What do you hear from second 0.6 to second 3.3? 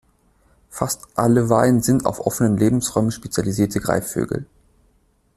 Fast alle Weihen sind auf offene Lebensräume